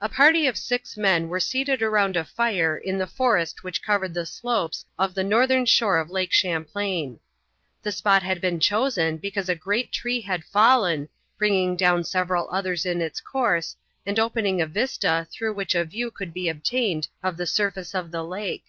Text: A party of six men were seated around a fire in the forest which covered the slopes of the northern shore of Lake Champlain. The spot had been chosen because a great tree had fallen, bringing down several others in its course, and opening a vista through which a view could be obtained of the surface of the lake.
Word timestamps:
A 0.00 0.08
party 0.08 0.46
of 0.46 0.56
six 0.56 0.96
men 0.96 1.28
were 1.28 1.40
seated 1.40 1.82
around 1.82 2.16
a 2.16 2.24
fire 2.24 2.74
in 2.74 2.96
the 2.96 3.06
forest 3.06 3.62
which 3.62 3.82
covered 3.82 4.14
the 4.14 4.24
slopes 4.24 4.86
of 4.98 5.12
the 5.12 5.22
northern 5.22 5.66
shore 5.66 5.98
of 5.98 6.08
Lake 6.08 6.32
Champlain. 6.32 7.20
The 7.82 7.92
spot 7.92 8.22
had 8.22 8.40
been 8.40 8.60
chosen 8.60 9.18
because 9.18 9.50
a 9.50 9.54
great 9.54 9.92
tree 9.92 10.22
had 10.22 10.42
fallen, 10.42 11.10
bringing 11.36 11.76
down 11.76 12.04
several 12.04 12.48
others 12.50 12.86
in 12.86 13.02
its 13.02 13.20
course, 13.20 13.76
and 14.06 14.18
opening 14.18 14.62
a 14.62 14.66
vista 14.66 15.28
through 15.30 15.52
which 15.52 15.74
a 15.74 15.84
view 15.84 16.10
could 16.10 16.32
be 16.32 16.48
obtained 16.48 17.08
of 17.22 17.36
the 17.36 17.44
surface 17.46 17.94
of 17.94 18.12
the 18.12 18.24
lake. 18.24 18.64